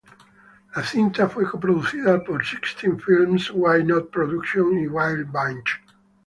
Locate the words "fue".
1.29-1.47